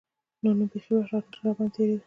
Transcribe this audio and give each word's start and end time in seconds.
نور 0.41 0.53
نو 0.59 0.65
بيخي 0.71 0.91
وخت 0.95 1.13
نه 1.33 1.39
راباندې 1.45 1.71
تېرېده. 1.75 1.99